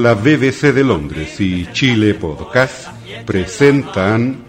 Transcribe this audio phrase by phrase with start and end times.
[0.00, 2.88] La BBC de Londres y Chile Podcast
[3.26, 4.44] presentan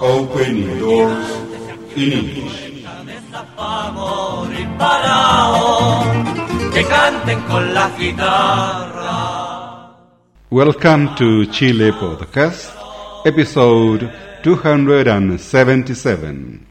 [0.00, 1.38] Open Doors
[1.96, 2.86] in English.
[3.58, 6.02] Amor y parao,
[6.72, 9.90] que canten con la guitarra.
[10.48, 12.70] Welcome to Chile Podcast,
[13.26, 14.10] episode
[14.42, 16.66] 277.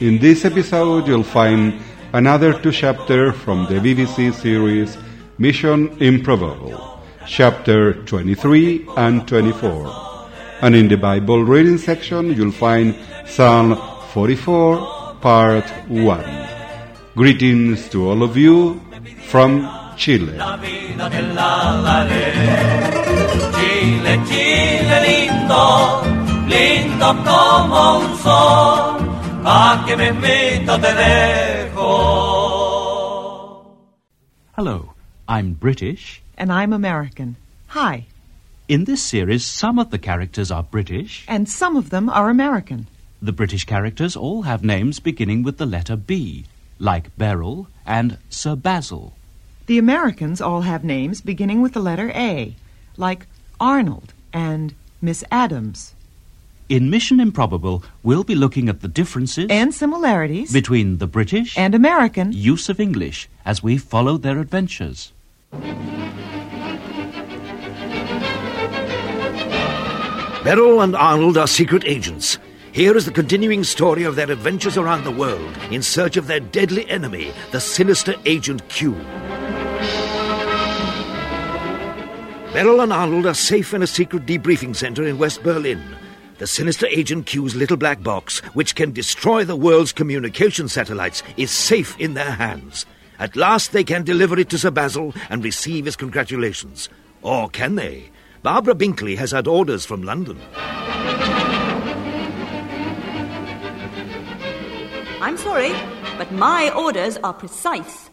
[0.00, 1.74] In this episode, you'll find
[2.12, 4.98] another two chapters from the BBC series
[5.40, 10.28] Mission Improbable, chapter 23 and 24.
[10.60, 13.74] And in the Bible reading section, you'll find Psalm
[14.12, 16.48] 44, part 1.
[17.16, 18.82] Greetings to all of you
[19.32, 19.66] from
[19.96, 20.36] Chile.
[20.36, 22.36] La vida te la daré.
[23.56, 26.02] Chile, Chile lindo,
[26.52, 29.00] lindo como un sol,
[29.46, 31.88] a que me invito te dejo.
[34.54, 34.89] Hello,
[35.30, 36.22] I'm British.
[36.36, 37.36] And I'm American.
[37.68, 38.06] Hi.
[38.66, 41.24] In this series, some of the characters are British.
[41.28, 42.88] And some of them are American.
[43.22, 46.46] The British characters all have names beginning with the letter B,
[46.80, 49.14] like Beryl and Sir Basil.
[49.66, 52.56] The Americans all have names beginning with the letter A,
[52.96, 53.28] like
[53.60, 55.94] Arnold and Miss Adams.
[56.68, 60.52] In Mission Improbable, we'll be looking at the differences And similarities.
[60.52, 62.32] between the British and American.
[62.32, 65.12] use of English as we follow their adventures.
[70.42, 72.38] Beryl and Arnold are secret agents.
[72.72, 76.40] Here is the continuing story of their adventures around the world in search of their
[76.40, 78.92] deadly enemy, the sinister Agent Q.
[82.54, 85.82] Beryl and Arnold are safe in a secret debriefing center in West Berlin.
[86.38, 91.50] The sinister Agent Q's little black box, which can destroy the world's communication satellites, is
[91.50, 92.86] safe in their hands.
[93.20, 96.88] At last they can deliver it to Sir Basil and receive his congratulations.
[97.20, 98.10] Or can they?
[98.42, 100.40] Barbara Binkley has had orders from London.
[105.20, 105.74] I'm sorry,
[106.16, 108.08] but my orders are precise.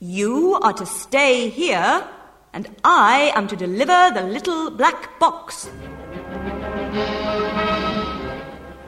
[0.00, 2.04] You are to stay here,
[2.52, 5.70] and I am to deliver the little black box.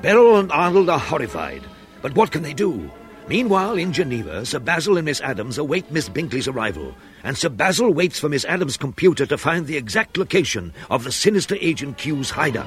[0.02, 1.62] Beryl and Arnold are horrified.
[2.00, 2.90] But what can they do?
[3.28, 6.94] Meanwhile, in Geneva, Sir Basil and Miss Adams await Miss Binkley's arrival,
[7.24, 11.12] and Sir Basil waits for Miss Adams' computer to find the exact location of the
[11.12, 12.66] sinister Agent Q's hideout.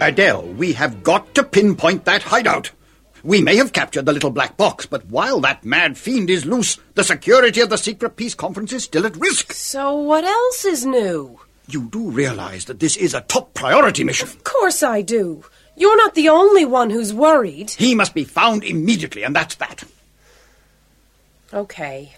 [0.00, 2.72] Adele, we have got to pinpoint that hideout.
[3.22, 6.78] We may have captured the little black box, but while that mad fiend is loose,
[6.94, 9.54] the security of the secret peace conference is still at risk.
[9.54, 11.40] So what else is new?
[11.66, 14.28] You do realize that this is a top priority mission.
[14.28, 15.44] Of course I do.
[15.76, 17.70] You're not the only one who's worried.
[17.70, 19.84] He must be found immediately, and that's that.
[21.52, 22.14] Okay.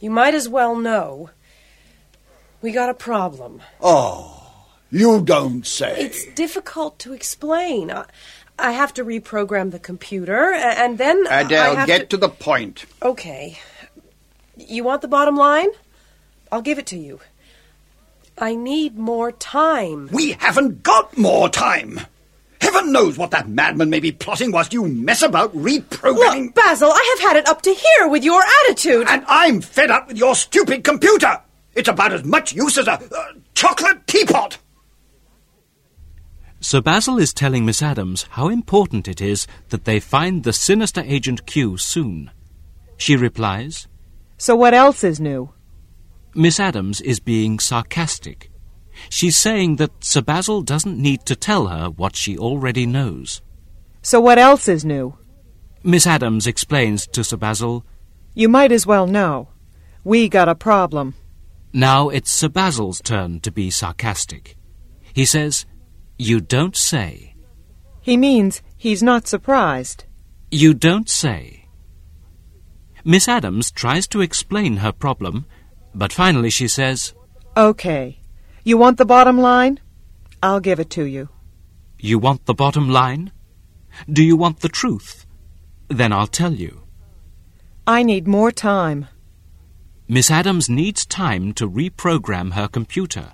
[0.00, 1.30] You might as well know.
[2.60, 3.62] We got a problem.
[3.80, 6.00] Oh, you don't say.
[6.00, 7.90] It's difficult to explain.
[7.90, 8.06] I,
[8.58, 12.06] I have to reprogram the computer, and then I Adele, get to...
[12.06, 12.86] to the point.
[13.02, 13.58] Okay.
[14.56, 15.68] You want the bottom line?
[16.50, 17.20] I'll give it to you.
[18.38, 20.08] I need more time.
[20.12, 22.00] We haven't got more time.
[22.60, 26.46] Heaven knows what that madman may be plotting whilst you mess about reprogramming.
[26.46, 29.06] Look, Basil, I have had it up to here with your attitude.
[29.08, 31.40] And I'm fed up with your stupid computer.
[31.74, 34.58] It's about as much use as a, a chocolate teapot.
[36.60, 41.02] Sir Basil is telling Miss Adams how important it is that they find the sinister
[41.06, 42.30] Agent Q soon.
[42.96, 43.86] She replies,
[44.38, 45.52] So what else is new?
[46.36, 48.50] Miss Adams is being sarcastic.
[49.08, 53.40] She's saying that Sir Basil doesn't need to tell her what she already knows.
[54.02, 55.16] So what else is new?
[55.82, 57.84] Miss Adams explains to Sir Basil,
[58.34, 59.48] You might as well know.
[60.04, 61.14] We got a problem.
[61.72, 64.56] now it's Sir Basil's turn to be sarcastic.
[65.12, 65.64] He says,
[66.18, 67.34] You don't say.
[68.02, 70.04] He means he's not surprised.
[70.50, 71.66] You don't say.
[73.04, 75.46] Miss Adams tries to explain her problem,
[75.96, 77.14] but finally she says,
[77.56, 78.18] Okay.
[78.64, 79.80] You want the bottom line?
[80.42, 81.30] I'll give it to you.
[81.98, 83.32] You want the bottom line?
[84.12, 85.24] Do you want the truth?
[85.88, 86.82] Then I'll tell you.
[87.86, 89.06] I need more time.
[90.06, 93.32] Miss Adams needs time to reprogram her computer.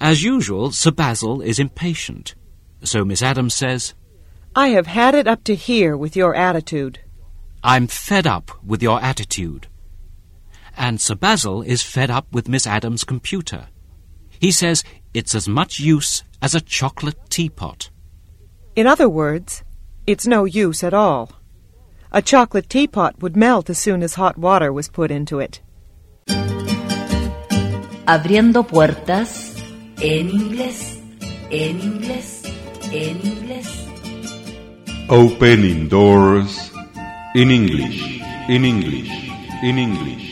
[0.00, 2.34] As usual, Sir Basil is impatient.
[2.82, 3.94] So Miss Adams says,
[4.56, 6.98] I have had it up to here with your attitude.
[7.62, 9.68] I'm fed up with your attitude.
[10.76, 13.68] And Sir Basil is fed up with Miss Adams' computer.
[14.38, 14.84] He says
[15.14, 17.90] it's as much use as a chocolate teapot.
[18.74, 19.64] In other words,
[20.06, 21.32] it's no use at all.
[22.12, 25.60] A chocolate teapot would melt as soon as hot water was put into it.
[28.06, 29.56] Abriendo puertas
[30.00, 31.00] en inglés,
[31.50, 32.44] en inglés,
[32.92, 33.66] en inglés.
[35.08, 36.70] Opening doors
[37.34, 39.10] in English, in English,
[39.62, 40.25] in English.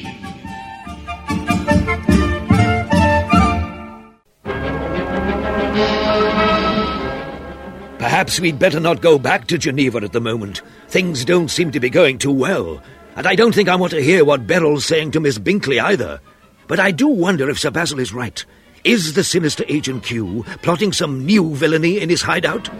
[8.14, 10.62] Perhaps we'd better not go back to Geneva at the moment.
[10.86, 12.80] Things don't seem to be going too well.
[13.16, 16.20] And I don't think I want to hear what Beryl's saying to Miss Binkley either.
[16.68, 18.44] But I do wonder if Sir Basil is right.
[18.84, 22.70] Is the sinister Agent Q plotting some new villainy in his hideout?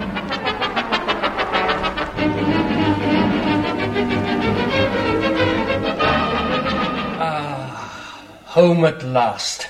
[7.19, 9.67] Ah, home at last.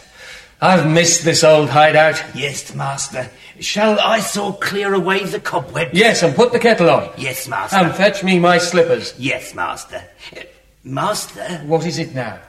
[0.61, 2.22] I've missed this old hideout.
[2.34, 3.31] Yes, master.
[3.60, 5.90] Shall Eyesore clear away the cobwebs?
[5.94, 7.10] Yes, and put the kettle on.
[7.16, 7.76] Yes, master.
[7.76, 9.14] And fetch me my slippers.
[9.18, 10.02] Yes, master.
[10.36, 10.40] Uh,
[10.82, 12.40] master, What is it now?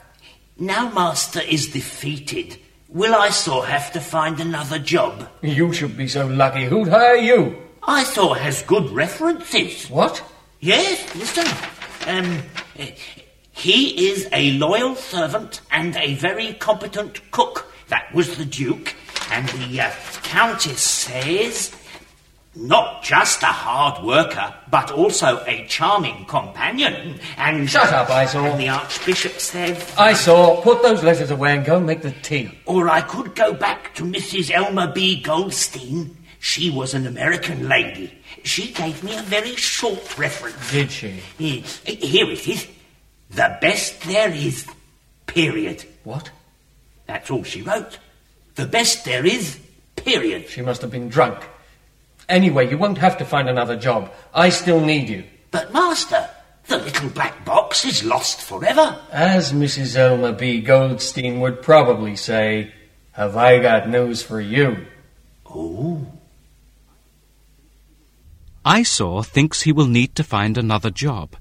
[0.57, 2.57] now master is defeated.
[2.89, 5.27] Will Eyesore have to find another job?
[5.41, 6.65] You should be so lucky.
[6.65, 7.57] Who'd hire you?
[7.83, 9.89] Eyesore has good references.
[9.89, 10.23] What?
[10.59, 11.45] Yes, listen.
[12.07, 12.41] Um,
[13.51, 17.71] he is a loyal servant and a very competent cook.
[17.89, 18.95] That was the Duke.
[19.31, 19.91] And the uh,
[20.23, 21.75] Countess says
[22.55, 27.19] not just a hard worker, but also a charming companion.
[27.37, 28.47] And Shut up, Eyesore.
[28.47, 30.61] And the Archbishop said, Eyesore.
[30.61, 32.51] Put those letters away and go and make the tea.
[32.65, 34.51] or I could go back to Mrs.
[34.51, 35.21] Elmer B.
[35.21, 36.15] Goldstein.
[36.39, 38.13] She was an American lady.
[38.43, 40.71] She gave me a very short reference.
[40.71, 41.19] Did she?
[41.39, 41.81] Yes.
[41.83, 42.67] Here it is.
[43.31, 44.67] The best there is.
[45.25, 45.83] Period.
[46.03, 46.29] What?
[47.07, 47.97] That's all she wrote.
[48.55, 49.59] The best there is.
[49.95, 50.49] Period.
[50.49, 51.47] She must have been drunk.
[52.27, 54.11] Anyway, you won't have to find another job.
[54.33, 55.23] I still need you.
[55.51, 56.29] But, Master,
[56.67, 58.99] the little black box is lost forever.
[59.11, 59.95] As Mrs.
[59.95, 60.61] Elmer B.
[60.61, 62.73] Goldstein would probably say,
[63.11, 64.87] have I got news for you?
[65.45, 66.07] Oh.
[68.65, 71.35] Eyesore thinks he will need to find another job.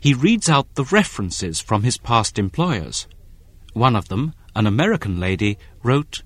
[0.00, 3.06] He reads out the references from his past employers.
[3.74, 6.22] One of them, an American lady, wrote,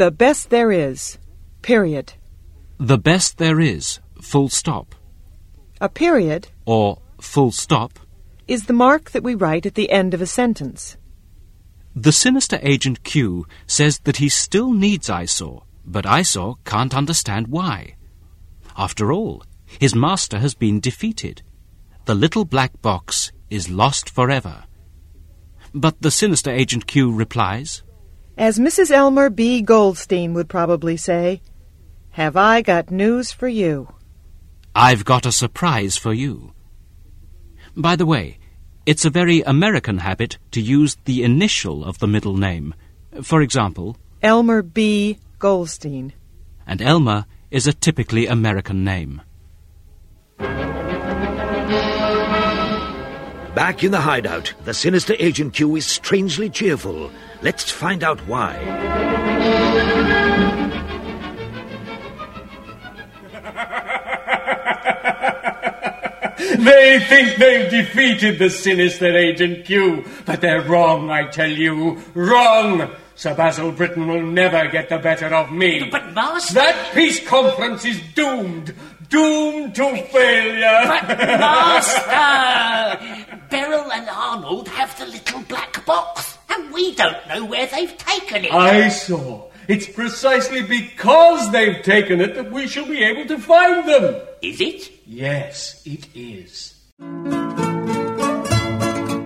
[0.00, 1.18] The best there is.
[1.60, 2.14] Period.
[2.78, 4.94] The best there is, full stop,
[5.78, 7.98] A period or full stop.
[8.48, 10.96] is the mark that we write at the end of a sentence.
[11.94, 17.96] The sinister agent Q says that he still needs Eyesore, but Eyesore can't understand why.
[18.78, 19.42] After all,
[19.78, 21.42] his master has been defeated.
[22.06, 24.64] The little black box is lost forever.
[25.74, 27.82] But the sinister agent Q replies,
[28.40, 28.90] As Mrs.
[28.90, 29.60] Elmer B.
[29.60, 31.42] Goldstein would probably say,
[32.12, 33.92] Have I got news for you?
[34.74, 36.54] I've got a surprise for you.
[37.76, 38.38] By the way,
[38.86, 42.72] it's a very American habit to use the initial of the middle name.
[43.22, 45.18] For example, Elmer B.
[45.38, 46.14] Goldstein.
[46.66, 49.20] and Elmer is a typically American name.
[53.54, 57.10] Back in the hideout, the sinister Agent Q is strangely cheerful.
[57.42, 58.56] Let's find out why.
[66.60, 72.02] They think they've defeated the sinister Agent Q, but they're wrong, I tell you.
[72.14, 72.90] Wrong!
[73.14, 75.88] Sir Basil Britton will never get the better of me.
[75.90, 76.54] But, Master...
[76.54, 78.74] That peace conference is doomed.
[79.08, 81.00] Doomed to failure.
[81.06, 83.39] But, Master...
[83.50, 88.44] Beryl and Arnold have the little black box, and we don't know where they've taken
[88.44, 88.52] it.
[88.52, 89.48] I saw.
[89.66, 94.20] It's precisely because they've taken it that we shall be able to find them.
[94.40, 94.92] Is it?
[95.06, 96.76] Yes, it is.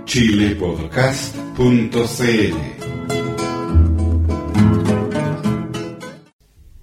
[0.07, 2.75] chilepodcast.cl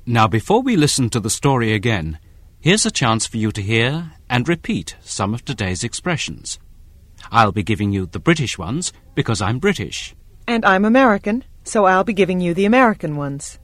[0.05, 2.19] Now, before we listen to the story again,
[2.59, 6.59] here's a chance for you to hear and repeat some of today's expressions.
[7.31, 10.15] I'll be giving you the British ones because I'm British.
[10.47, 13.59] And I'm American, so I'll be giving you the American ones.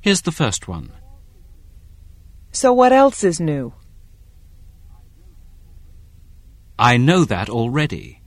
[0.00, 0.92] Here's the first one.
[2.52, 3.74] So what else is new?
[6.78, 8.22] I know that already.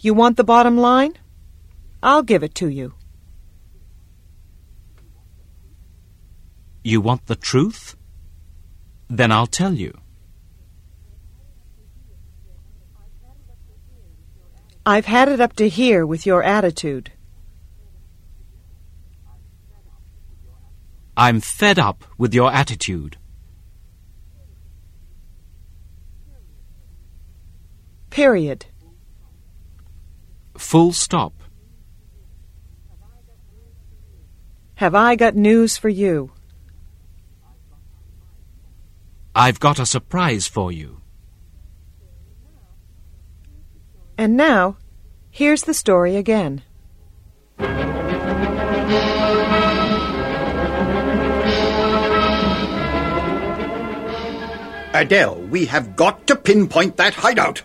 [0.00, 1.14] You want the bottom line?
[2.02, 2.94] I'll give it to you.
[6.84, 7.96] You want the truth?
[9.08, 9.98] Then I'll tell you.
[14.88, 17.12] I've had it up to here with your attitude.
[21.14, 23.18] I'm fed up with your attitude.
[28.08, 28.64] Period.
[30.56, 31.34] Full stop.
[34.76, 36.32] Have I got news for you?
[39.34, 41.02] I've got a surprise for you.
[44.18, 44.76] And now,
[45.30, 46.62] here's the story again.
[54.92, 57.62] Adele, we have got to pinpoint that hideout.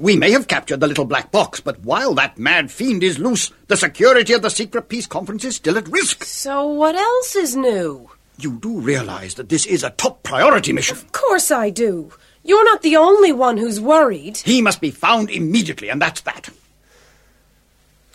[0.00, 3.52] We may have captured the little black box, but while that mad fiend is loose,
[3.68, 6.24] the security of the secret peace conference is still at risk.
[6.24, 8.10] So what else is new?
[8.38, 10.96] You do realize that this is a top priority mission.
[10.96, 12.10] Of course I do.
[12.44, 14.38] You're not the only one who's worried.
[14.38, 16.48] He must be found immediately, and that's that.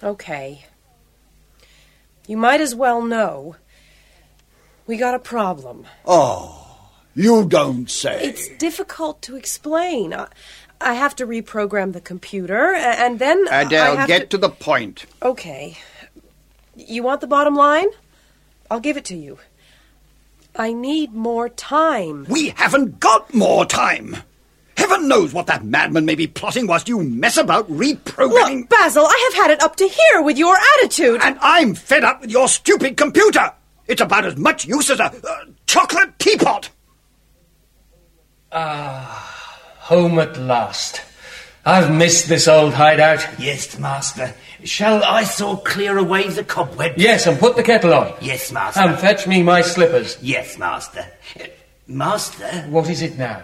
[0.04, 0.66] Okay.
[2.28, 3.56] You might as well know.
[4.86, 5.86] We got a problem.
[6.06, 8.24] Oh, you don't say.
[8.24, 10.14] It's difficult to explain.
[10.14, 10.28] I,
[10.80, 13.46] I have to reprogram the computer, and then.
[13.50, 14.28] Adele, I have get to...
[14.28, 15.06] to the point.
[15.22, 15.78] Okay.
[16.76, 17.88] You want the bottom line?
[18.70, 19.40] I'll give it to you.
[20.58, 22.26] I need more time.
[22.30, 24.18] We haven't got more time.
[24.76, 28.60] Heaven knows what that madman may be plotting whilst you mess about reprogramming.
[28.62, 31.20] Look, Basil, I have had it up to here with your attitude.
[31.24, 33.52] And I'm fed up with your stupid computer.
[33.88, 36.70] It's about as much use as a uh, chocolate teapot.
[38.52, 41.02] Ah, home at last.
[41.66, 43.28] I've missed this old hideout.
[43.40, 44.34] Yes, master.
[44.68, 46.96] Shall Eyesore clear away the cobwebs?
[47.02, 48.14] Yes, and put the kettle on.
[48.22, 48.82] Yes, master.
[48.82, 50.18] And fetch me my slippers.
[50.22, 51.06] Yes, master.
[51.40, 51.44] Uh,
[51.88, 53.44] Master, What is it now?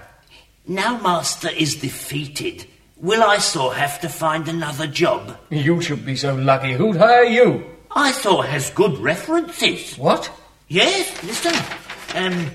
[0.67, 2.67] now master is defeated.
[2.97, 5.37] Will Eyesore have to find another job?
[5.49, 6.73] You should be so lucky.
[6.73, 7.63] Who'd hire you?
[7.95, 9.97] Eyesore has good references.
[9.97, 10.29] What?
[10.67, 11.55] Yes, listen.
[12.15, 12.51] Um,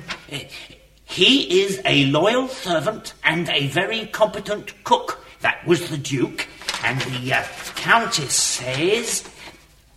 [1.06, 5.24] he is a loyal servant and a very competent cook.
[5.40, 6.46] That was the Duke.
[6.84, 7.42] And the uh,
[7.76, 9.28] Countess says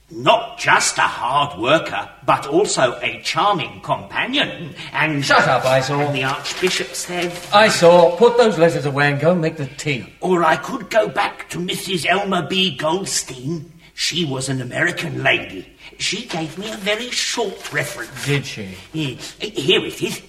[0.10, 4.76] not just a hard worker, but also a charming companion.
[4.92, 6.02] And Shut up, Eyesore.
[6.04, 8.18] And the Archbishop said, Eyesore.
[8.18, 10.06] Put those letters away and go and make the tea.
[10.20, 12.06] or I could go back to Mrs.
[12.06, 12.76] Elmer B.
[12.76, 13.72] Goldstein.
[13.94, 15.72] She was an American lady.
[16.00, 18.26] She gave me a very short reference.
[18.26, 18.70] Did she?
[18.94, 19.34] Yes.
[19.40, 20.22] Here it is.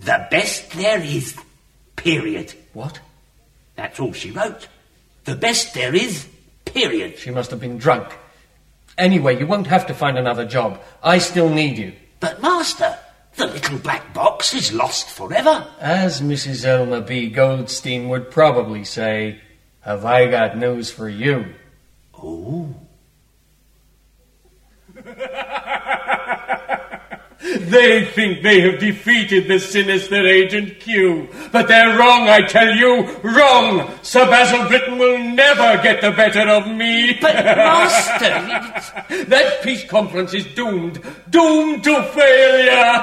[0.00, 1.34] The best there is.
[1.96, 2.52] Period.
[2.74, 3.00] What?
[3.74, 4.68] That's all she wrote.
[5.26, 6.26] The best there is.
[6.64, 7.18] Period.
[7.18, 8.08] She must have been drunk.
[8.96, 10.80] Anyway, you won't have to find another job.
[11.02, 11.92] I still need you.
[12.20, 12.96] But, Master,
[13.34, 15.66] the little black box is lost forever.
[15.80, 16.64] As Mrs.
[16.64, 17.28] Elmer B.
[17.28, 19.40] Goldstein would probably say,
[19.80, 21.46] have I got news for you?
[22.14, 22.74] Oh.
[27.42, 31.28] They think they have defeated the sinister Agent Q.
[31.52, 33.06] But they're wrong, I tell you.
[33.22, 33.90] Wrong!
[34.02, 37.18] Sir Basil Britton will never get the better of me.
[37.20, 41.02] But, Master, that peace conference is doomed.
[41.28, 43.02] Doomed to failure.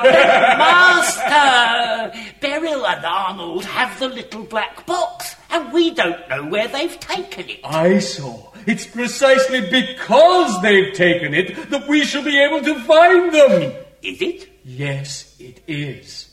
[0.58, 2.20] Master!
[2.42, 7.50] Beryl and Arnold have the little black box, and we don't know where they've taken
[7.50, 7.60] it.
[7.63, 8.52] Eyesore.
[8.66, 13.83] It's precisely because they've taken it that we shall be able to find them.
[14.04, 14.50] Is it?
[14.66, 16.30] Yes, it is.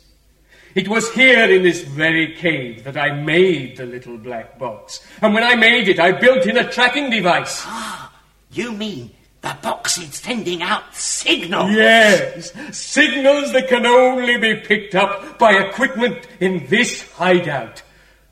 [0.74, 5.00] It was here in this very cave that I made the little black box.
[5.22, 7.64] And when I made it, I built in a tracking device.
[7.66, 8.12] Ah,
[8.52, 9.10] you mean
[9.40, 11.70] the box is sending out signals?
[11.72, 17.82] Yes, signals that can only be picked up by equipment in this hideout.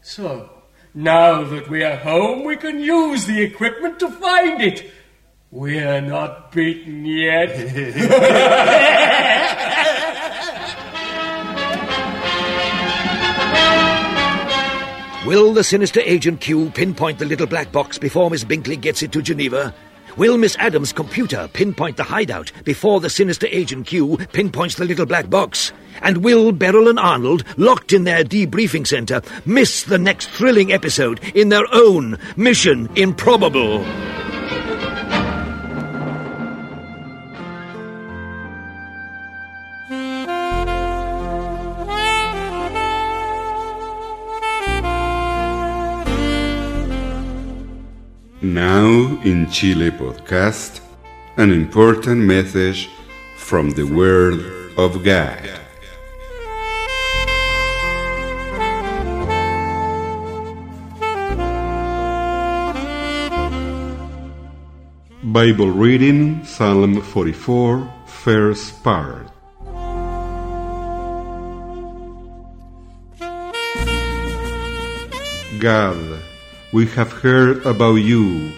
[0.03, 0.51] So,
[0.95, 4.91] now that we are home, we can use the equipment to find it.
[5.51, 7.49] We're not beaten yet.
[15.27, 19.11] Will the sinister Agent Q pinpoint the little black box before Miss Binkley gets it
[19.13, 19.75] to Geneva?
[20.19, 25.07] Will Miss Adams' computer pinpoint the hideout before the sinister Agent Q pinpoints the little
[25.07, 25.73] black box?
[26.03, 31.21] And will Beryl and Arnold, locked in their debriefing center, miss the next thrilling episode
[31.35, 33.83] in their own Mission Improbable?
[48.55, 50.81] Now in Chile podcast,
[51.37, 52.89] an important message
[53.37, 54.41] from the Word
[54.79, 55.51] of God.
[65.23, 69.29] Bible reading Psalm 44, first part.
[75.61, 76.23] God,
[76.73, 78.53] we have heard about you.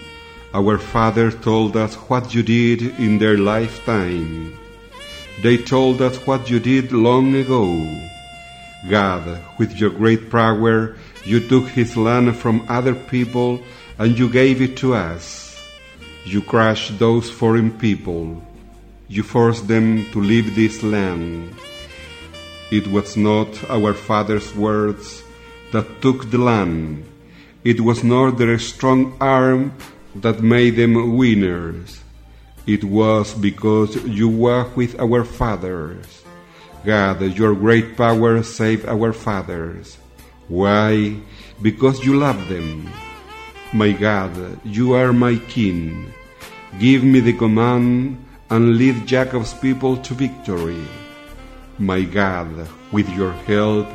[0.53, 4.59] Our father told us what you did in their lifetime.
[5.43, 7.87] They told us what you did long ago.
[8.89, 13.63] God, with your great power, you took his land from other people
[13.99, 15.57] and you gave it to us.
[16.25, 18.43] You crushed those foreign people.
[19.07, 21.55] You forced them to leave this land.
[22.71, 25.23] It was not our father's words
[25.73, 27.10] that took the land.
[27.63, 29.75] It was not their strong arm
[30.15, 32.01] that made them winners.
[32.67, 36.25] It was because you were with our fathers.
[36.87, 39.99] God, your great power saved our fathers.
[40.49, 41.17] Why?
[41.61, 42.89] Because you love them.
[43.75, 44.33] My God,
[44.65, 46.13] you are my King.
[46.79, 50.83] Give me the command and lead Jacob's people to victory.
[51.79, 53.87] My God, with your help,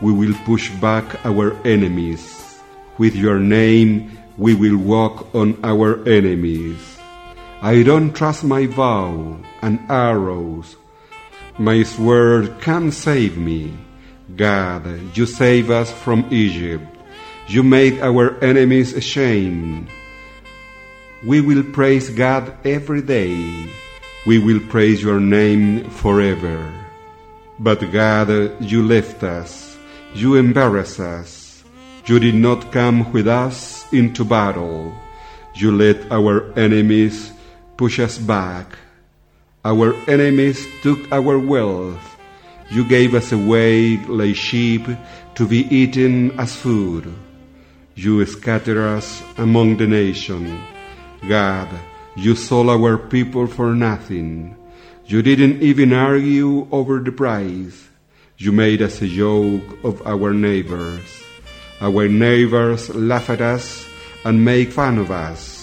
[0.00, 2.47] we will push back our enemies.
[2.98, 6.98] With your name, we will walk on our enemies.
[7.62, 10.76] I don't trust my bow and arrows.
[11.58, 13.72] My sword can't save me.
[14.36, 16.84] God, you save us from Egypt.
[17.48, 19.88] You made our enemies ashamed.
[21.24, 23.66] We will praise God every day.
[24.26, 26.72] We will praise your name forever.
[27.58, 29.76] But God, you left us.
[30.14, 31.37] You embarrass us.
[32.08, 34.96] You did not come with us into battle.
[35.52, 37.30] You let our enemies
[37.76, 38.78] push us back.
[39.62, 42.16] Our enemies took our wealth.
[42.70, 44.88] You gave us away like sheep
[45.34, 47.12] to be eaten as food.
[47.94, 50.64] You scattered us among the nation.
[51.28, 51.68] God,
[52.16, 54.56] you sold our people for nothing.
[55.04, 57.86] You didn't even argue over the price.
[58.38, 61.27] You made us a joke of our neighbors.
[61.80, 63.86] Uh, Our neighbors laugh at us
[64.24, 65.56] and make fun of us.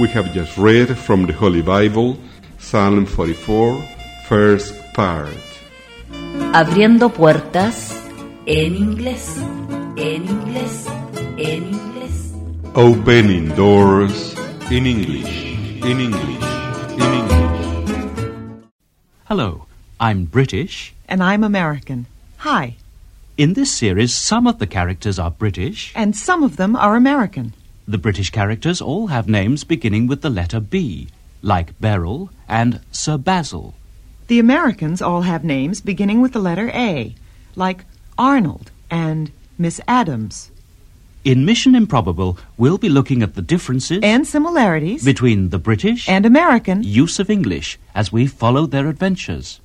[0.00, 2.18] We have just read from the Holy Bible,
[2.58, 3.80] Psalm 44,
[4.28, 5.36] first part.
[6.52, 7.94] Abriendo puertas
[8.46, 9.36] en inglés,
[9.96, 10.86] en inglés,
[11.38, 12.32] en inglés.
[12.74, 14.34] Opening doors
[14.70, 16.42] in English, in English,
[16.98, 17.34] in English.
[19.28, 19.63] Hello,
[20.00, 20.92] I'm British.
[21.08, 22.06] And I'm American.
[22.38, 22.76] Hi.
[23.36, 25.92] In this series, some of the characters are British.
[25.94, 27.54] And some of them are American.
[27.86, 31.08] The British characters all have names beginning with the letter B,
[31.42, 33.74] like Beryl and Sir Basil.
[34.26, 37.14] The Americans all have names beginning with the letter A,
[37.54, 37.84] like
[38.18, 40.50] Arnold and Miss Adams.
[41.24, 46.26] In Mission Improbable, we'll be looking at the differences And similarities between the British and
[46.26, 46.82] American.
[46.82, 49.60] use of English as we follow their adventures.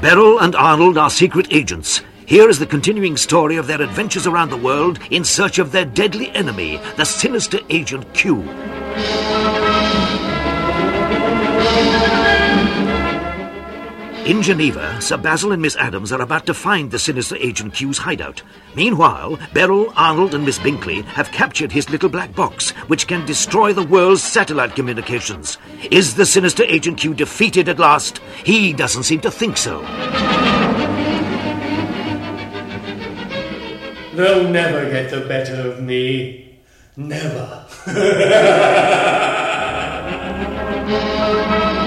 [0.00, 2.02] Beryl and Arnold are secret agents.
[2.26, 5.84] Here is the continuing story of their adventures around the world in search of their
[5.84, 8.44] deadly enemy, the sinister Agent Q.
[14.28, 17.96] In Geneva, Sir Basil and Miss Adams are about to find the sinister Agent Q's
[17.96, 18.42] hideout.
[18.76, 23.72] Meanwhile, Beryl, Arnold, and Miss Binkley have captured his little black box, which can destroy
[23.72, 25.56] the world's satellite communications.
[25.90, 28.18] Is the sinister Agent Q defeated at last?
[28.44, 29.80] He doesn't seem to think so.
[34.14, 36.60] They'll never get the better of me.
[36.98, 37.64] Never.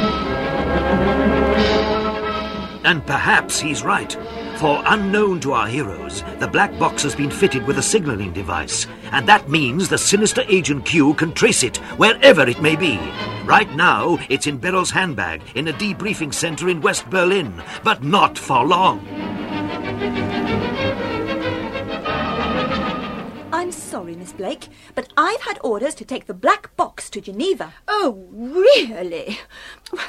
[2.84, 4.12] And perhaps he's right.
[4.58, 8.88] For unknown to our heroes, the black box has been fitted with a signaling device,
[9.12, 13.00] and that means the sinister Agent Q can trace it wherever it may be.
[13.46, 18.38] Right now, it's in Beryl's handbag in a debriefing center in West Berlin, but not
[18.38, 19.06] for long.
[24.12, 27.74] Sorry, Miss Blake, but I've had orders to take the black box to Geneva.
[27.88, 29.40] Oh, really?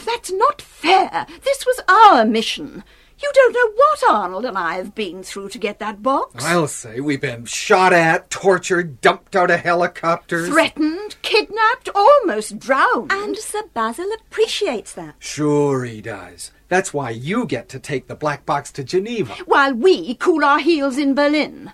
[0.04, 1.26] That's not fair.
[1.44, 2.84] This was our mission.
[3.22, 6.44] You don't know what Arnold and I have been through to get that box.
[6.44, 10.48] I'll say we've been shot at, tortured, dumped out of helicopters.
[10.48, 13.12] Threatened, kidnapped, almost drowned.
[13.12, 15.14] And Sir Basil appreciates that.
[15.20, 16.50] Sure he does.
[16.68, 19.34] That's why you get to take the black box to Geneva.
[19.44, 21.72] While we cool our heels in Berlin.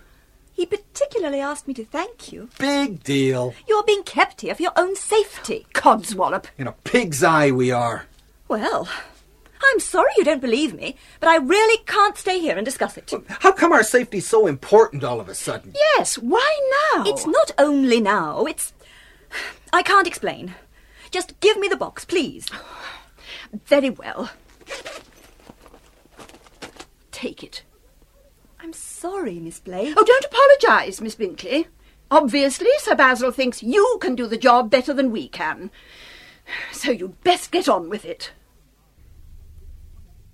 [0.59, 2.49] He particularly asked me to thank you.
[2.59, 3.55] Big deal.
[3.69, 5.69] You're being kept here for your own safety.
[5.73, 6.47] Codswallop.
[6.59, 8.07] In a pig's eye we are.
[8.49, 8.89] Well,
[9.63, 13.09] I'm sorry you don't believe me, but I really can't stay here and discuss it.
[13.29, 15.75] How come our safety's so important all of a sudden?
[15.77, 17.05] Yes, why now?
[17.07, 18.73] It's not only now, it's.
[19.73, 20.57] I can't explain.
[21.13, 22.49] Just give me the box, please.
[23.67, 24.33] Very well.
[27.13, 27.63] Take it.
[28.69, 29.95] I'm sorry, Miss Blake.
[29.97, 31.69] Oh, don't apologise, Miss Binkley.
[32.11, 35.71] Obviously, Sir Basil thinks you can do the job better than we can.
[36.71, 38.33] So you'd best get on with it.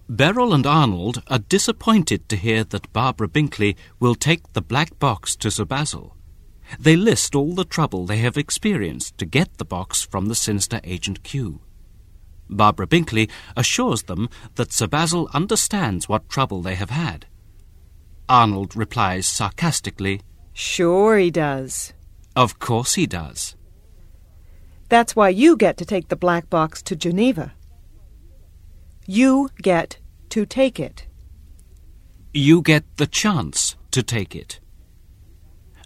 [0.09, 5.37] Beryl and Arnold are disappointed to hear that Barbara Binkley will take the black box
[5.37, 6.17] to Sir Basil.
[6.77, 10.81] They list all the trouble they have experienced to get the box from the sinister
[10.83, 11.61] Agent Q.
[12.51, 17.27] Barbara Binkley assures them that Sir Basil understands what trouble they have had.
[18.29, 20.21] Arnold replies sarcastically,
[20.53, 21.93] Sure he does.
[22.37, 23.57] Of course he does.
[24.89, 27.53] That's why you get to take the black box to Geneva.
[29.07, 29.99] You get
[30.31, 31.07] to take it.
[32.33, 34.61] You get the chance to take it.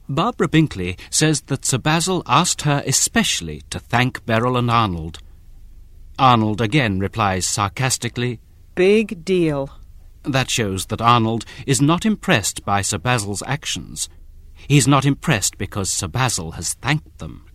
[0.08, 5.18] Barbara Binkley says that Sir Basil asked her especially to thank Beryl and Arnold.
[6.18, 8.40] Arnold again replies sarcastically,
[8.74, 9.70] Big deal.
[10.28, 14.10] That shows that Arnold is not impressed by Sir Basil's actions.
[14.68, 17.46] He's not impressed because Sir Basil has thanked them.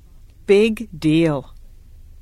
[0.47, 1.53] Big deal.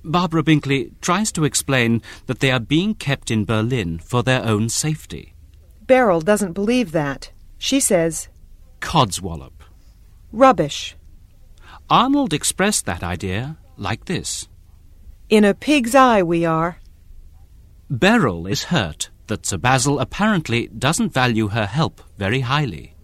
[0.04, 4.68] Barbara Binkley tries to explain that they are being kept in Berlin for their own
[4.68, 5.36] safety.
[5.88, 7.32] Beryl doesn't believe that.
[7.58, 8.28] She says,
[8.82, 9.54] Codswallop.
[10.34, 10.98] Rubbish.
[11.90, 14.50] Arnold expressed that idea like this
[15.30, 16.80] In a pig's eye we are.
[17.90, 22.96] Beryl is hurt that Sir Basil apparently doesn't value her help very highly.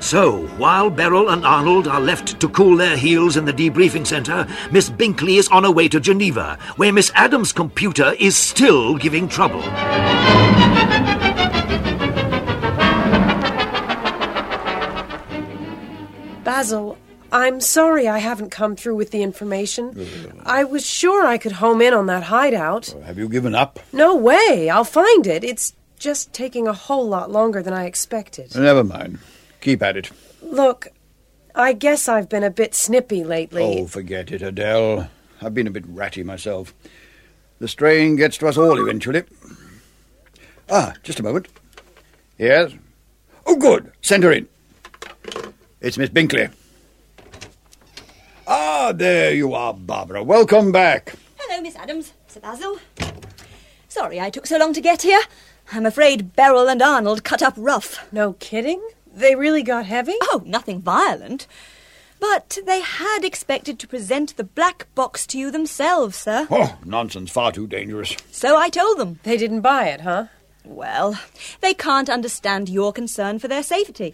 [0.00, 4.48] So, while Beryl and Arnold are left to cool their heels in the debriefing centre,
[4.72, 9.28] Miss Binkley is on her way to Geneva, where Miss Adams' computer is still giving
[9.28, 9.62] trouble.
[16.42, 16.98] Basil,
[17.32, 20.40] I'm sorry I haven't come through with the information.
[20.44, 22.94] I was sure I could home in on that hideout.
[23.04, 23.78] Have you given up?
[23.92, 24.68] No way.
[24.70, 25.44] I'll find it.
[25.44, 28.54] It's just taking a whole lot longer than I expected.
[28.56, 29.18] Never mind.
[29.60, 30.10] Keep at it.
[30.42, 30.88] Look,
[31.54, 33.62] I guess I've been a bit snippy lately.
[33.62, 35.08] Oh, forget it, Adele.
[35.42, 36.74] I've been a bit ratty myself.
[37.58, 39.22] The strain gets to us all eventually.
[40.70, 41.48] Ah, just a moment.
[42.38, 42.72] Yes?
[43.46, 43.92] Oh, good.
[44.00, 44.48] Send her in.
[45.80, 46.50] It's Miss Binkley.
[48.52, 50.24] Ah, there you are, Barbara.
[50.24, 51.14] Welcome back.
[51.38, 52.14] Hello, Miss Adams.
[52.26, 52.80] Sir Basil.
[53.86, 55.20] Sorry I took so long to get here.
[55.70, 58.12] I'm afraid Beryl and Arnold cut up rough.
[58.12, 58.82] No kidding?
[59.14, 60.16] They really got heavy?
[60.22, 61.46] Oh, nothing violent.
[62.18, 66.48] But they had expected to present the black box to you themselves, sir.
[66.50, 67.30] Oh, nonsense.
[67.30, 68.16] Far too dangerous.
[68.32, 69.20] So I told them.
[69.22, 70.24] They didn't buy it, huh?
[70.64, 71.20] Well,
[71.60, 74.12] they can't understand your concern for their safety.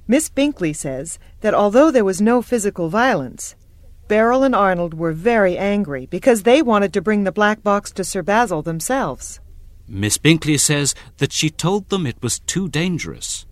[0.07, 3.55] Miss Binkley says that although there was no physical violence,
[4.07, 8.03] Beryl and Arnold were very angry because they wanted to bring the black box to
[8.03, 9.39] Sir Basil themselves.
[9.87, 13.45] Miss Binkley says that she told them it was too dangerous.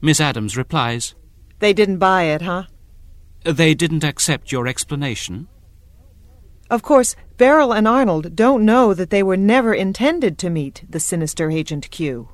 [0.00, 1.14] Miss Adams replies,
[1.58, 2.64] They didn't buy it, huh?
[3.44, 5.48] They didn't accept your explanation?
[6.68, 11.00] Of course, Beryl and Arnold don't know that they were never intended to meet the
[11.00, 12.28] sinister Agent Q.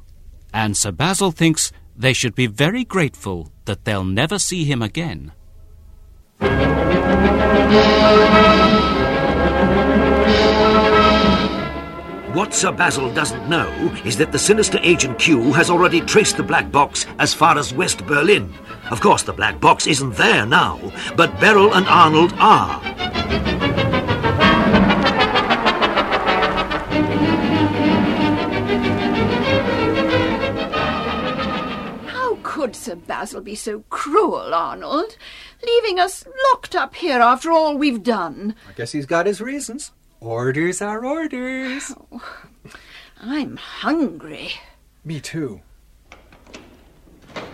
[0.55, 5.33] And Sir Basil thinks they should be very grateful that they'll never see him again.
[12.35, 13.68] What Sir Basil doesn't know
[14.05, 17.74] is that the sinister Agent Q has already traced the black box as far as
[17.74, 18.52] West Berlin.
[18.90, 20.81] Of course, the black box isn't there now,
[21.14, 22.81] but Beryl and Arnold are.
[32.07, 35.16] How could Sir Basil be so cruel, Arnold?
[35.64, 38.55] Leaving us locked up here after all we've done.
[38.68, 39.92] I guess he's got his reasons.
[40.20, 41.92] Orders are orders.
[42.12, 42.38] Oh,
[43.20, 44.53] I'm hungry.
[45.05, 45.61] Me too.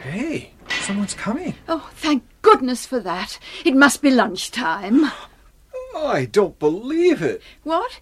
[0.02, 1.54] Hey, someone's coming.
[1.68, 3.38] Oh, thank goodness for that.
[3.64, 5.10] It must be lunchtime.
[5.96, 7.42] I don't believe it.
[7.62, 8.00] What?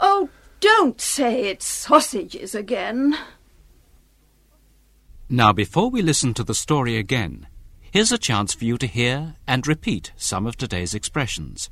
[0.00, 0.28] Oh,
[0.60, 3.16] don't say it's sausages again.
[5.28, 7.46] Now, before we listen to the story again,
[7.90, 11.70] here's a chance for you to hear and repeat some of today's expressions.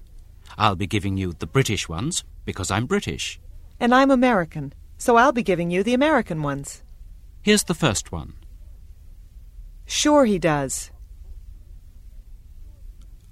[0.58, 3.40] I'll be giving you the British ones because I'm British.
[3.78, 6.82] And I'm American, so I'll be giving you the American ones.
[7.42, 8.34] Here's the first one.
[9.84, 10.90] Sure he does.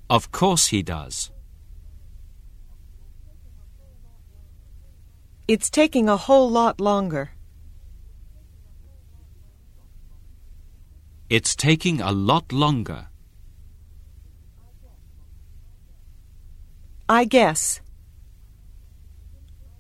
[0.09, 1.31] Of course he does.
[5.47, 7.34] It's taking a whole lot longer.
[11.31, 13.09] It's taking a lot longer.
[17.09, 17.81] I guess.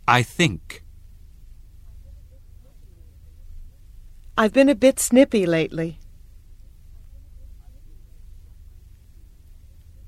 [0.07, 0.85] I think.
[4.37, 5.99] I've been a bit snippy lately.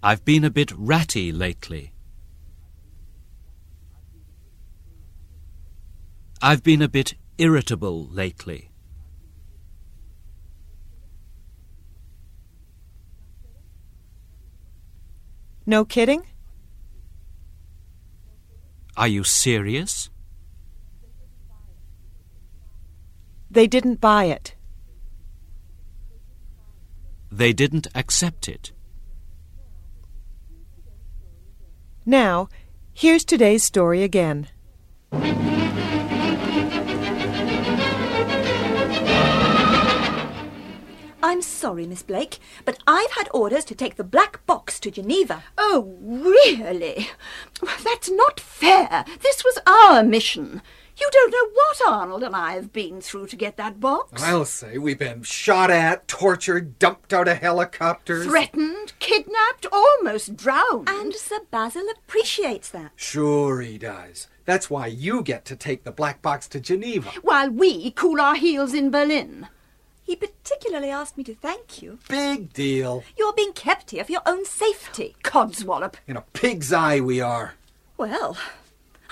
[0.03, 1.93] I've been a bit ratty lately.
[6.43, 8.71] I've been a bit irritable lately.
[15.69, 16.23] No kidding?
[18.97, 20.11] Are you serious?
[23.51, 24.55] They didn't buy it.
[27.33, 28.73] They didn't accept it.
[32.07, 32.49] Now,
[32.95, 34.47] here's today's story again.
[41.27, 45.43] I'm sorry, Miss Blake, but I've had orders to take the black box to Geneva.
[45.59, 47.09] Oh, really?
[47.83, 49.05] That's not fair.
[49.23, 50.63] This was our mission.
[50.97, 54.23] You don't know what Arnold and I have been through to get that box.
[54.23, 58.25] I'll say we've been shot at, tortured, dumped out of helicopters.
[58.27, 60.89] Threatened, kidnapped, almost drowned.
[60.89, 62.93] And Sir Basil appreciates that.
[62.95, 64.29] Sure he does.
[64.45, 67.11] That's why you get to take the black box to Geneva.
[67.23, 69.49] While we cool our heels in Berlin.
[70.07, 71.99] He particularly asked me to thank you.
[72.09, 73.03] Big deal.
[73.19, 75.17] You're being kept here for your own safety.
[75.25, 75.95] Codswallop.
[76.07, 77.55] In a pig's eye we are.
[77.97, 78.39] Well,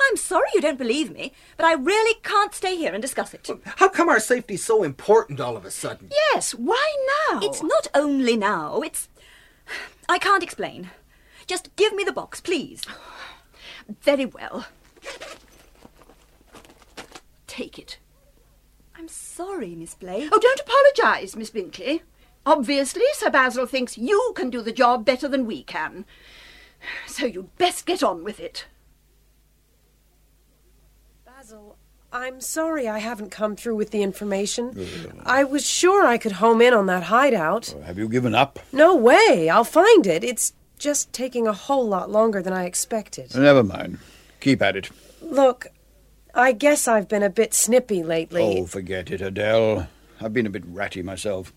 [0.09, 3.51] I'm sorry you don't believe me, but I really can't stay here and discuss it.
[3.65, 6.11] How come our safety's so important all of a sudden?
[6.33, 6.95] Yes, why
[7.33, 7.41] now?
[7.43, 9.09] It's not only now, it's.
[10.09, 10.91] I can't explain.
[11.49, 12.83] Just give me the box, please.
[14.03, 14.67] Very well.
[17.49, 17.99] Take it.
[19.35, 20.29] I'm sorry, Miss Blake.
[20.31, 22.03] Oh, don't apologise, Miss Binkley.
[22.47, 26.05] Obviously, Sir Basil thinks you can do the job better than we can.
[27.09, 28.67] So you'd best get on with it.
[31.25, 31.77] Basil,
[32.13, 34.87] I'm sorry I haven't come through with the information.
[35.27, 37.75] I was sure I could home in on that hideout.
[37.77, 38.61] Oh, have you given up?
[38.73, 39.51] No way.
[39.51, 40.23] I'll find it.
[40.23, 43.35] It's just taking a whole lot longer than I expected.
[43.35, 43.99] Never mind.
[44.39, 44.91] Keep at it.
[45.21, 45.67] Look,
[46.37, 48.43] I guess I've been a bit snippy lately.
[48.43, 49.87] Oh, forget it, Adele.
[50.21, 51.53] I've been a bit ratty myself.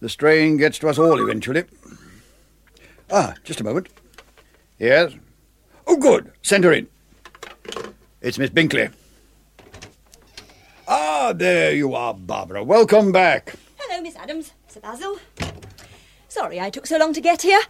[0.00, 1.64] The strain gets to us all eventually.
[3.10, 3.88] Ah, just a moment.
[4.78, 5.14] Yes?
[5.86, 6.30] Oh, good.
[6.42, 6.88] Send her in.
[8.20, 8.92] It's Miss Binkley.
[10.86, 12.62] Ah, there you are, Barbara.
[12.62, 13.54] Welcome back.
[13.78, 14.52] Hello, Miss Adams.
[14.68, 15.18] Sir Basil.
[16.28, 17.62] Sorry I took so long to get here.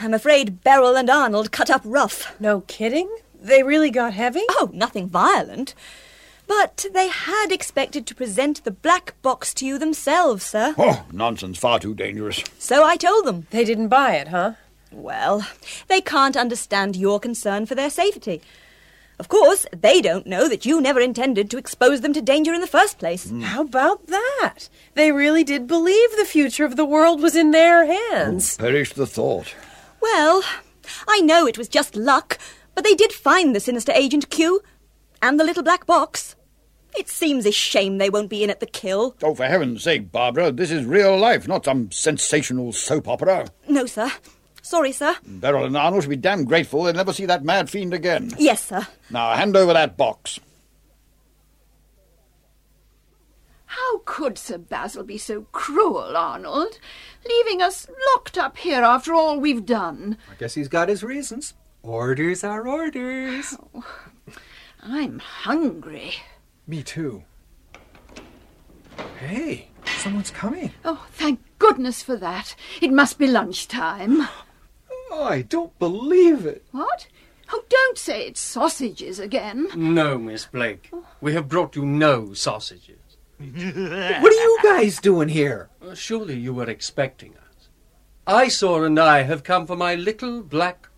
[0.00, 2.34] I'm afraid Beryl and Arnold cut up rough.
[2.40, 3.14] No kidding?
[3.44, 4.42] They really got heavy?
[4.52, 5.74] Oh, nothing violent.
[6.46, 10.74] But they had expected to present the black box to you themselves, sir.
[10.78, 11.58] Oh, nonsense.
[11.58, 12.42] Far too dangerous.
[12.58, 13.46] So I told them.
[13.50, 14.54] They didn't buy it, huh?
[14.90, 15.46] Well,
[15.88, 18.40] they can't understand your concern for their safety.
[19.18, 22.60] Of course, they don't know that you never intended to expose them to danger in
[22.60, 23.28] the first place.
[23.28, 23.42] Hmm.
[23.42, 24.68] How about that?
[24.94, 28.56] They really did believe the future of the world was in their hands.
[28.56, 29.54] Perish the thought.
[30.00, 30.42] Well,
[31.06, 32.38] I know it was just luck,
[32.74, 34.60] but they did find the sinister Agent Q
[35.22, 36.36] and the little black box.
[36.96, 39.16] It seems a shame they won't be in at the kill.
[39.22, 43.48] Oh, for heaven's sake, Barbara, this is real life, not some sensational soap opera.
[43.68, 44.12] No, sir.
[44.62, 45.16] Sorry, sir.
[45.26, 48.32] Beryl and Arnold should be damn grateful they'll never see that mad fiend again.
[48.38, 48.86] Yes, sir.
[49.10, 50.38] Now, hand over that box.
[53.66, 56.78] How could Sir Basil be so cruel, Arnold?
[57.28, 60.16] Leaving us locked up here after all we've done.
[60.30, 61.54] I guess he's got his reasons.
[61.84, 63.54] Orders are orders.
[64.82, 66.14] I'm hungry.
[66.66, 67.24] Me too.
[69.20, 69.68] Hey,
[69.98, 70.72] someone's coming.
[70.82, 72.56] Oh, thank goodness for that.
[72.80, 74.26] It must be lunchtime.
[75.10, 76.64] Oh, I don't believe it.
[76.72, 77.06] What?
[77.52, 79.68] Oh, don't say it's sausages again.
[79.76, 80.90] No, Miss Blake.
[81.20, 82.98] We have brought you no sausages.
[83.38, 85.68] What are you guys doing here?
[85.86, 87.68] Uh, Surely you were expecting us.
[88.26, 90.90] Eyesore and I have come for my little black box.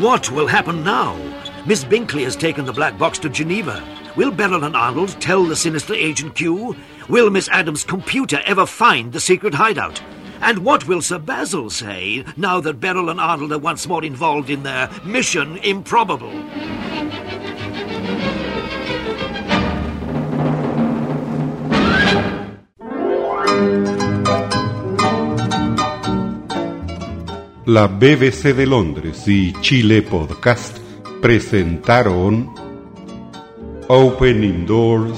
[0.00, 1.14] What will happen now?
[1.66, 3.86] Miss Binkley has taken the black box to Geneva.
[4.16, 6.74] Will Beryl and Arnold tell the sinister Agent Q?
[7.10, 10.00] Will Miss Adams' computer ever find the secret hideout?
[10.40, 14.48] And what will Sir Basil say now that Beryl and Arnold are once more involved
[14.48, 16.32] in their mission improbable?
[27.72, 30.76] La BBC de Londres y Chile Podcast
[31.22, 32.50] presentaron
[33.86, 35.16] Opening Doors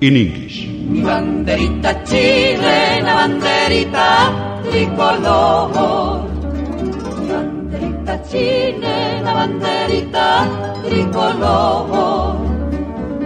[0.00, 0.66] in English.
[0.66, 6.24] Mi banderita chilena, banderita tricolor.
[7.20, 10.48] Mi banderita chilena, banderita
[10.88, 12.38] tricolor.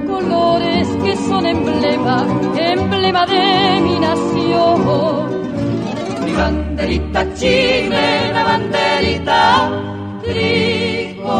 [0.09, 2.27] Colores que son emblema,
[2.59, 5.34] emblema de mi nación
[6.35, 9.71] mi banderita chilena, banderita
[10.23, 11.35] tricolor.